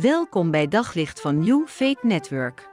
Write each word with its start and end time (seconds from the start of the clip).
Welkom 0.00 0.50
bij 0.50 0.68
Daglicht 0.68 1.20
van 1.20 1.38
New 1.38 1.66
Faith 1.66 2.02
Network. 2.02 2.68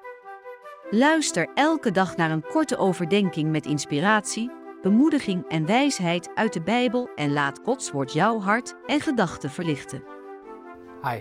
Luister 0.90 1.50
elke 1.54 1.92
dag 1.92 2.16
naar 2.16 2.32
een 2.32 2.42
korte 2.42 2.78
overdenking 2.78 3.52
met 3.52 3.66
inspiratie, 3.66 4.52
bemoediging 4.82 5.48
en 5.48 5.66
wijsheid 5.66 6.30
uit 6.36 6.54
de 6.54 6.62
Bijbel 6.62 7.10
en 7.16 7.32
laat 7.34 7.60
Gods 7.64 7.92
woord 7.92 8.14
jouw 8.14 8.40
hart 8.40 8.76
en 8.86 9.02
gedachten 9.02 9.50
verlichten. 9.50 10.04
Hi, 11.04 11.20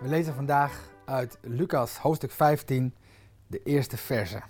we 0.00 0.08
lezen 0.08 0.34
vandaag 0.34 0.90
uit 1.04 1.38
Lucas 1.42 1.96
hoofdstuk 1.96 2.32
15, 2.32 2.94
de 3.46 3.62
eerste 3.62 3.96
verse. 3.96 4.42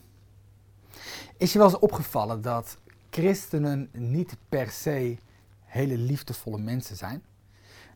Is 1.37 1.53
je 1.53 1.59
wel 1.59 1.69
eens 1.69 1.79
opgevallen 1.79 2.43
dat 2.43 2.79
christenen 3.11 3.89
niet 3.93 4.37
per 4.49 4.71
se 4.71 5.17
hele 5.65 5.97
liefdevolle 5.99 6.59
mensen 6.59 6.97
zijn? 6.97 7.25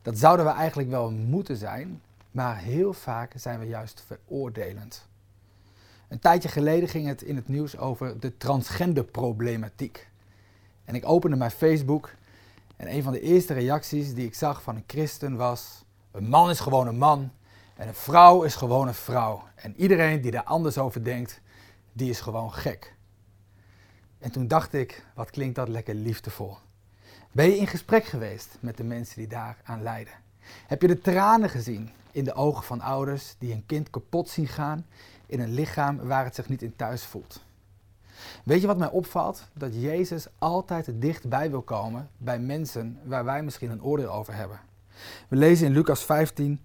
Dat 0.01 0.17
zouden 0.17 0.45
we 0.45 0.51
eigenlijk 0.51 0.89
wel 0.89 1.11
moeten 1.11 1.57
zijn, 1.57 2.01
maar 2.31 2.57
heel 2.57 2.93
vaak 2.93 3.33
zijn 3.35 3.59
we 3.59 3.65
juist 3.65 4.03
veroordelend. 4.07 5.07
Een 6.07 6.19
tijdje 6.19 6.49
geleden 6.49 6.89
ging 6.89 7.07
het 7.07 7.21
in 7.21 7.35
het 7.35 7.47
nieuws 7.47 7.77
over 7.77 8.19
de 8.19 8.37
transgenderproblematiek. 8.37 10.09
En 10.85 10.95
ik 10.95 11.05
opende 11.05 11.35
mijn 11.35 11.51
Facebook 11.51 12.13
en 12.75 12.93
een 12.93 13.03
van 13.03 13.13
de 13.13 13.21
eerste 13.21 13.53
reacties 13.53 14.13
die 14.13 14.25
ik 14.25 14.35
zag 14.35 14.61
van 14.61 14.75
een 14.75 14.83
christen 14.87 15.35
was: 15.35 15.83
een 16.11 16.29
man 16.29 16.49
is 16.49 16.59
gewoon 16.59 16.87
een 16.87 16.97
man 16.97 17.31
en 17.75 17.87
een 17.87 17.93
vrouw 17.93 18.43
is 18.43 18.55
gewoon 18.55 18.87
een 18.87 18.93
vrouw. 18.93 19.43
En 19.55 19.75
iedereen 19.75 20.21
die 20.21 20.31
daar 20.31 20.43
anders 20.43 20.77
over 20.77 21.03
denkt, 21.03 21.41
die 21.93 22.09
is 22.09 22.19
gewoon 22.19 22.53
gek. 22.53 22.95
En 24.19 24.31
toen 24.31 24.47
dacht 24.47 24.73
ik, 24.73 25.05
wat 25.15 25.29
klinkt 25.29 25.55
dat 25.55 25.67
lekker 25.67 25.95
liefdevol. 25.95 26.57
Ben 27.31 27.45
je 27.45 27.57
in 27.57 27.67
gesprek 27.67 28.05
geweest 28.05 28.57
met 28.59 28.77
de 28.77 28.83
mensen 28.83 29.15
die 29.15 29.27
daar 29.27 29.57
aan 29.63 29.81
lijden? 29.81 30.13
Heb 30.67 30.81
je 30.81 30.87
de 30.87 30.99
tranen 30.99 31.49
gezien 31.49 31.89
in 32.11 32.23
de 32.23 32.33
ogen 32.33 32.63
van 32.63 32.81
ouders 32.81 33.35
die 33.37 33.53
een 33.53 33.65
kind 33.65 33.89
kapot 33.89 34.29
zien 34.29 34.47
gaan 34.47 34.85
in 35.25 35.39
een 35.39 35.53
lichaam 35.53 35.97
waar 35.97 36.23
het 36.23 36.35
zich 36.35 36.49
niet 36.49 36.61
in 36.61 36.75
thuis 36.75 37.03
voelt? 37.03 37.43
Weet 38.43 38.61
je 38.61 38.67
wat 38.67 38.77
mij 38.77 38.89
opvalt? 38.89 39.47
Dat 39.53 39.81
Jezus 39.81 40.27
altijd 40.37 40.91
dichtbij 40.93 41.49
wil 41.49 41.61
komen 41.61 42.09
bij 42.17 42.39
mensen 42.39 42.99
waar 43.03 43.25
wij 43.25 43.43
misschien 43.43 43.71
een 43.71 43.83
oordeel 43.83 44.11
over 44.11 44.33
hebben. 44.35 44.59
We 45.27 45.35
lezen 45.35 45.67
in 45.67 45.73
Lucas 45.73 46.03
15: 46.03 46.61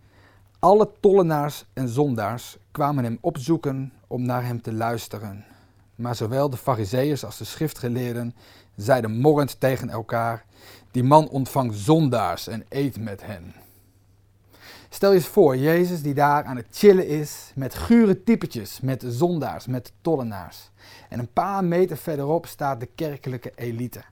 Alle 0.59 0.91
tollenaars 1.01 1.65
en 1.73 1.89
zondaars 1.89 2.57
kwamen 2.71 3.05
hem 3.05 3.19
opzoeken 3.21 3.93
om 4.07 4.23
naar 4.23 4.45
hem 4.45 4.63
te 4.63 4.73
luisteren. 4.73 5.45
Maar 5.95 6.15
zowel 6.15 6.51
de 6.51 6.57
fariseeërs 6.57 7.25
als 7.25 7.39
de 7.39 7.45
schriftgeleerden 7.45 8.35
zeiden 8.77 9.19
morrend 9.19 9.61
tegen 9.61 9.91
elkaar: 9.91 10.45
Die 10.91 11.05
man 11.05 11.29
ontvangt 11.29 11.77
zondaars 11.77 12.47
en 12.47 12.65
eet 12.69 13.01
met 13.01 13.23
hen. 13.23 13.55
Stel 14.97 15.11
je 15.11 15.17
eens 15.17 15.27
voor, 15.27 15.57
Jezus 15.57 16.03
die 16.03 16.15
daar 16.15 16.45
aan 16.45 16.57
het 16.57 16.67
chillen 16.71 17.09
is 17.09 17.53
met 17.55 17.75
gure 17.75 18.23
typetjes, 18.23 18.81
met 18.81 19.05
zondaars, 19.07 19.67
met 19.67 19.93
tollenaars. 20.01 20.71
En 21.09 21.19
een 21.19 21.33
paar 21.33 21.65
meter 21.65 21.97
verderop 21.97 22.47
staat 22.47 22.81
de 22.81 22.89
kerkelijke 22.95 23.53
elite. 23.55 24.03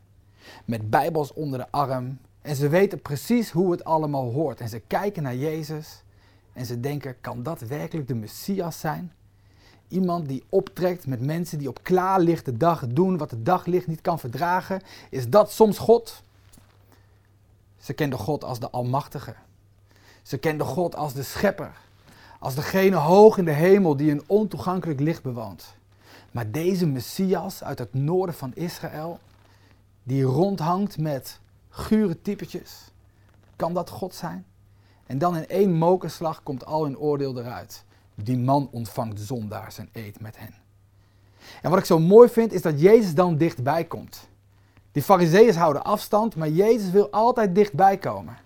Met 0.64 0.90
bijbels 0.90 1.32
onder 1.32 1.58
de 1.58 1.70
arm. 1.70 2.18
En 2.42 2.56
ze 2.56 2.68
weten 2.68 3.02
precies 3.02 3.50
hoe 3.50 3.70
het 3.70 3.84
allemaal 3.84 4.32
hoort. 4.32 4.60
En 4.60 4.68
ze 4.68 4.80
kijken 4.86 5.22
naar 5.22 5.36
Jezus 5.36 6.02
en 6.52 6.66
ze 6.66 6.80
denken, 6.80 7.20
kan 7.20 7.42
dat 7.42 7.60
werkelijk 7.60 8.08
de 8.08 8.14
Messias 8.14 8.80
zijn? 8.80 9.12
Iemand 9.88 10.28
die 10.28 10.44
optrekt 10.48 11.06
met 11.06 11.20
mensen 11.20 11.58
die 11.58 11.68
op 11.68 11.82
klaarlichte 11.82 12.56
dag 12.56 12.86
doen 12.86 13.16
wat 13.16 13.30
het 13.30 13.44
daglicht 13.46 13.86
niet 13.86 14.00
kan 14.00 14.18
verdragen. 14.18 14.82
Is 15.10 15.28
dat 15.28 15.52
soms 15.52 15.78
God? 15.78 16.22
Ze 17.76 17.92
kenden 17.92 18.18
God 18.18 18.44
als 18.44 18.60
de 18.60 18.70
Almachtige. 18.70 19.34
Ze 20.24 20.38
kenden 20.38 20.66
God 20.66 20.96
als 20.96 21.12
de 21.12 21.22
Schepper. 21.22 21.72
Als 22.38 22.54
degene 22.54 22.96
hoog 22.96 23.38
in 23.38 23.44
de 23.44 23.50
hemel 23.50 23.96
die 23.96 24.10
een 24.10 24.22
ontoegankelijk 24.26 25.00
licht 25.00 25.22
bewoont. 25.22 25.74
Maar 26.30 26.50
deze 26.50 26.86
Messias 26.86 27.64
uit 27.64 27.78
het 27.78 27.94
noorden 27.94 28.34
van 28.34 28.54
Israël, 28.54 29.18
die 30.02 30.22
rondhangt 30.22 30.98
met 30.98 31.38
gure 31.68 32.22
typetjes, 32.22 32.90
kan 33.56 33.74
dat 33.74 33.90
God 33.90 34.14
zijn? 34.14 34.46
En 35.06 35.18
dan 35.18 35.36
in 35.36 35.48
één 35.48 35.72
mokerslag 35.72 36.42
komt 36.42 36.64
al 36.64 36.84
hun 36.84 36.98
oordeel 36.98 37.38
eruit. 37.38 37.84
Die 38.14 38.38
man 38.38 38.68
ontvangt 38.70 39.20
zondaars 39.20 39.78
en 39.78 39.88
eet 39.92 40.20
met 40.20 40.38
hen. 40.38 40.54
En 41.62 41.70
wat 41.70 41.78
ik 41.78 41.84
zo 41.84 41.98
mooi 41.98 42.28
vind, 42.28 42.52
is 42.52 42.62
dat 42.62 42.80
Jezus 42.80 43.14
dan 43.14 43.36
dichtbij 43.36 43.84
komt. 43.84 44.28
Die 44.92 45.02
fariseeërs 45.02 45.56
houden 45.56 45.84
afstand, 45.84 46.36
maar 46.36 46.48
Jezus 46.48 46.90
wil 46.90 47.10
altijd 47.10 47.54
dichtbij 47.54 47.96
komen. 47.98 48.36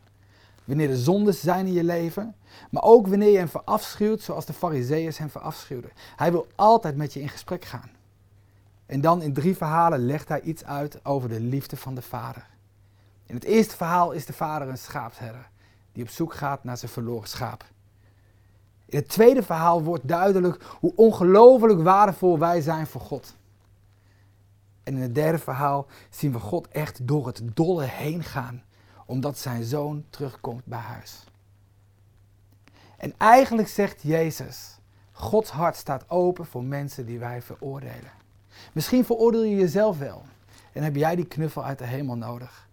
Wanneer 0.69 0.91
er 0.91 0.97
zondes 0.97 1.41
zijn 1.41 1.67
in 1.67 1.73
je 1.73 1.85
leven, 1.85 2.35
maar 2.71 2.83
ook 2.83 3.07
wanneer 3.07 3.31
je 3.31 3.39
hem 3.39 3.49
verafschuwt 3.49 4.23
zoals 4.23 4.47
de 4.47 4.53
fariseeërs 4.53 5.19
hem 5.19 5.31
verafschuwden. 5.31 5.91
Hij 6.17 6.31
wil 6.31 6.47
altijd 6.55 6.97
met 6.97 7.13
je 7.13 7.21
in 7.21 7.29
gesprek 7.29 7.65
gaan. 7.65 7.91
En 8.87 9.01
dan 9.01 9.23
in 9.23 9.33
drie 9.33 9.57
verhalen 9.57 10.07
legt 10.07 10.29
hij 10.29 10.41
iets 10.41 10.65
uit 10.65 11.05
over 11.05 11.29
de 11.29 11.41
liefde 11.41 11.77
van 11.77 11.95
de 11.95 12.03
vader. 12.03 12.47
In 13.27 13.35
het 13.35 13.45
eerste 13.45 13.77
verhaal 13.77 14.13
is 14.13 14.27
de 14.27 14.33
vader 14.33 14.69
een 14.69 14.79
schaapsherder 14.79 15.49
die 15.93 16.03
op 16.03 16.09
zoek 16.09 16.35
gaat 16.35 16.65
naar 16.65 16.77
zijn 16.77 16.91
verloren 16.91 17.29
schaap. 17.29 17.65
In 18.87 18.99
het 18.99 19.09
tweede 19.09 19.43
verhaal 19.43 19.83
wordt 19.83 20.09
duidelijk 20.09 20.63
hoe 20.81 20.93
ongelooflijk 20.97 21.83
waardevol 21.83 22.39
wij 22.39 22.61
zijn 22.61 22.87
voor 22.87 23.01
God. 23.01 23.37
En 24.83 24.95
in 24.95 25.03
het 25.03 25.15
derde 25.15 25.39
verhaal 25.39 25.87
zien 26.11 26.33
we 26.33 26.39
God 26.39 26.69
echt 26.69 27.07
door 27.07 27.27
het 27.27 27.43
dolle 27.55 27.85
heen 27.85 28.23
gaan, 28.23 28.63
omdat 29.09 29.39
zijn 29.39 29.65
zoon 29.65 30.05
terugkomt 30.11 30.65
bij 30.65 30.79
huis. 30.79 31.25
En 32.97 33.15
eigenlijk 33.17 33.69
zegt 33.69 34.03
Jezus, 34.03 34.79
Gods 35.13 35.51
hart 35.51 35.77
staat 35.77 36.11
open 36.11 36.47
voor 36.47 36.65
mensen 36.65 37.07
die 37.07 37.19
wij 37.19 37.43
veroordelen. 37.43 38.11
Misschien 38.73 39.05
veroordeel 39.05 39.43
je 39.43 39.57
jezelf 39.57 39.99
wel 39.99 40.23
en 40.73 40.83
heb 40.83 40.97
jij 40.97 41.17
die 41.17 41.27
knuffel 41.27 41.65
uit 41.65 41.79
de 41.79 41.85
hemel 41.85 42.17
nodig. 42.17 42.69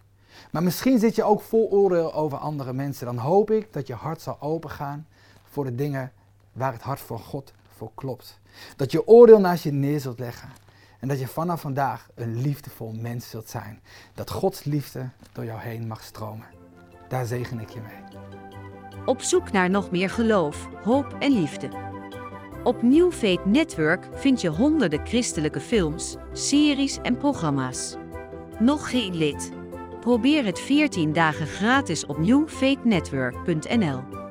Maar 0.51 0.63
misschien 0.63 1.00
zit 1.00 1.16
je 1.16 1.23
ook 1.23 1.41
vol 1.41 1.69
oordeel 1.69 2.13
over 2.13 2.38
andere 2.38 2.73
mensen. 2.73 3.06
Dan 3.06 3.17
hoop 3.17 3.52
ik 3.52 3.73
dat 3.73 3.88
je 3.88 3.94
hart 3.94 4.22
zal 4.22 4.41
opengaan 4.41 5.07
voor 5.44 5.63
de 5.63 5.75
dingen 5.75 6.12
waar 6.52 6.73
het 6.73 6.81
hart 6.81 7.00
voor 7.00 7.19
God 7.19 7.53
voor 7.75 7.91
klopt. 7.94 8.40
Dat 8.75 8.91
je 8.91 9.07
oordeel 9.07 9.40
naast 9.40 9.63
je 9.63 9.72
neer 9.72 10.00
zult 10.00 10.19
leggen. 10.19 10.50
En 11.06 11.12
dat 11.12 11.20
je 11.20 11.28
vanaf 11.28 11.62
vandaag 11.62 12.08
een 12.16 12.42
liefdevol 12.42 12.94
mens 13.00 13.30
zult 13.30 13.50
zijn. 13.50 13.82
Dat 14.14 14.32
Gods 14.32 14.64
liefde 14.64 15.10
door 15.34 15.46
jou 15.46 15.60
heen 15.60 15.88
mag 15.88 16.04
stromen. 16.04 16.48
Daar 17.08 17.26
zegen 17.26 17.60
ik 17.60 17.70
je 17.70 17.80
mee. 17.80 18.22
Op 19.06 19.22
zoek 19.22 19.52
naar 19.52 19.70
nog 19.70 19.92
meer 19.92 20.10
geloof, 20.10 20.68
hoop 20.84 21.16
en 21.20 21.32
liefde. 21.32 21.70
Op 22.64 22.82
New 22.82 23.12
Faith 23.12 23.46
Network 23.46 24.08
vind 24.14 24.42
je 24.42 24.50
honderden 24.50 25.08
christelijke 25.08 25.60
films, 25.60 26.16
series 26.34 26.98
en 27.02 27.18
programma's. 27.18 27.96
Nog 28.60 28.90
geen 28.90 29.16
lid? 29.16 29.52
Probeer 30.00 30.46
het 30.46 30.60
14 30.60 31.14
dagen 31.14 31.48
gratis 31.48 32.06
op 32.06 32.18
newfaithnetwork.nl. 32.18 34.25